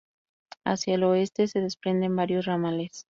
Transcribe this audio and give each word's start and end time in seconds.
Hacia 0.65 0.95
el 0.95 1.03
oeste 1.03 1.47
se 1.47 1.61
desprenden 1.61 2.15
varios 2.15 2.45
ramales. 2.45 3.05